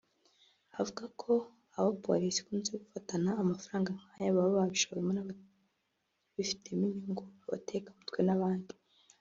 [0.79, 1.31] Avuga ko
[1.77, 8.73] abo Polisi ikunze gufatana amafaranga nk’aya baba babishowemo n’ababifitemo inyungu (abatekamutwe n’abandi)